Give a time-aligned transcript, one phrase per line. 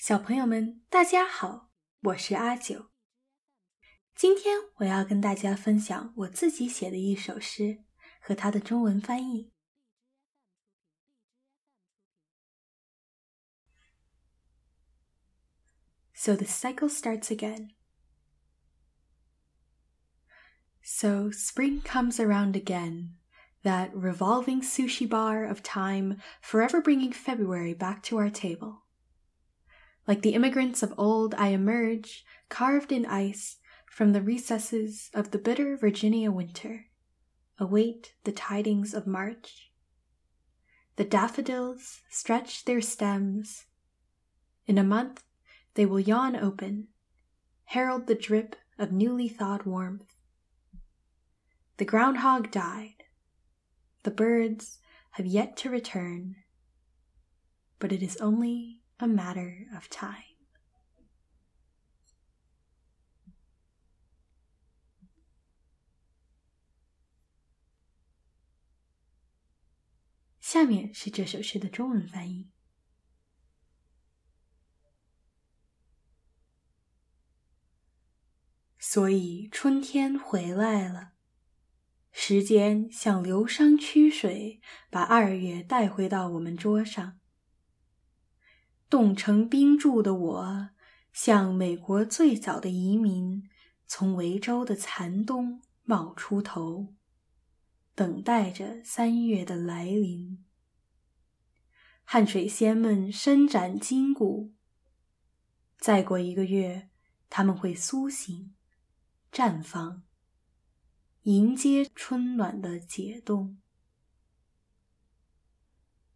[0.00, 2.90] 小朋友们，大家好，我是阿九。
[4.14, 7.84] 今天我要跟大家分享我自己写的一首诗
[8.20, 9.52] 和它的中文翻译。
[16.14, 17.72] So the cycle starts again.
[20.82, 23.16] So spring comes around again,
[23.64, 28.79] that revolving sushi bar of time, forever bringing February back to our table.
[30.07, 33.57] Like the immigrants of old, I emerge, carved in ice,
[33.91, 36.85] from the recesses of the bitter Virginia winter,
[37.59, 39.69] await the tidings of March.
[40.95, 43.65] The daffodils stretch their stems.
[44.65, 45.23] In a month,
[45.73, 46.87] they will yawn open,
[47.65, 50.15] herald the drip of newly thawed warmth.
[51.77, 53.03] The groundhog died.
[54.03, 54.79] The birds
[55.11, 56.37] have yet to return,
[57.79, 60.24] but it is only a matter of time.
[70.40, 72.50] 下面是这首诗的中文翻译。
[78.78, 81.14] 所以春天回来了，
[82.12, 87.18] 时间像流觞曲水，把二月带回到我们桌上。
[88.91, 90.69] 冻成冰柱的我，
[91.13, 93.49] 像美国最早的移民，
[93.87, 96.93] 从维州的残冬冒出头，
[97.95, 100.43] 等待着三月的来临。
[102.03, 104.51] 汗水仙们伸展筋骨，
[105.77, 106.89] 再过一个月，
[107.29, 108.53] 他们会苏醒、
[109.31, 110.03] 绽放，
[111.21, 113.57] 迎接春暖的解冻。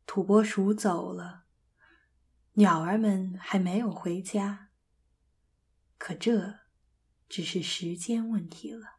[0.05, 1.44] 土拨鼠走了。
[2.57, 4.69] 鸟儿们还没有回家，
[5.97, 6.59] 可这
[7.27, 8.94] 只是时间问题了。